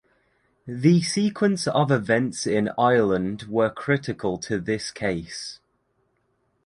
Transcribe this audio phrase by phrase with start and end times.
[0.65, 5.59] The sequence of events in Ireland were critical to this case.